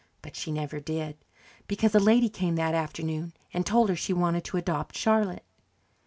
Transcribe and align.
But 0.23 0.35
she 0.35 0.51
never 0.51 0.79
did, 0.79 1.15
because 1.67 1.93
a 1.93 1.99
lady 1.99 2.27
came 2.27 2.55
that 2.55 2.73
afternoon 2.73 3.33
and 3.53 3.63
told 3.67 3.87
her 3.89 3.95
she 3.95 4.13
wanted 4.13 4.43
to 4.45 4.57
adopt 4.57 4.97
Charlotte. 4.97 5.45